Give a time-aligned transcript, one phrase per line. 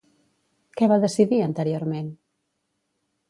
[0.79, 2.09] Què va decidir anteriorment?